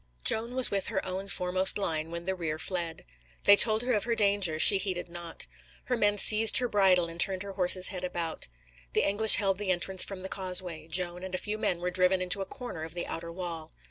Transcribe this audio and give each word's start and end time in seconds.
Joan 0.23 0.55
was 0.55 0.71
with 0.71 0.87
her 0.87 1.05
own 1.05 1.27
foremost 1.27 1.77
line 1.77 2.09
when 2.09 2.25
the 2.25 2.33
rear 2.33 2.57
fled. 2.57 3.05
They 3.43 3.55
told 3.55 3.83
her 3.83 3.93
of 3.93 4.05
her 4.05 4.15
danger; 4.15 4.57
she 4.57 4.79
heeded 4.79 5.07
not. 5.07 5.45
Her 5.83 5.95
men 5.95 6.17
seized 6.17 6.57
her 6.57 6.67
bridle 6.67 7.05
and 7.07 7.19
turned 7.19 7.43
her 7.43 7.51
horse's 7.51 7.89
head 7.89 8.03
about. 8.03 8.47
The 8.93 9.07
English 9.07 9.35
held 9.35 9.59
the 9.59 9.69
entrance 9.69 10.03
from 10.03 10.23
the 10.23 10.27
causeway; 10.27 10.87
Joan 10.87 11.21
and 11.23 11.35
a 11.35 11.37
few 11.37 11.59
men 11.59 11.81
were 11.81 11.91
driven 11.91 12.19
into 12.19 12.41
a 12.41 12.47
corner 12.47 12.83
of 12.83 12.95
the 12.95 13.05
outer 13.05 13.31
wall. 13.31 13.73